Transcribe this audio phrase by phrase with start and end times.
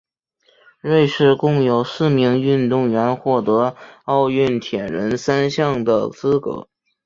[0.81, 6.67] 瑞士共有四名运动员获得奥运铁人三项的资格。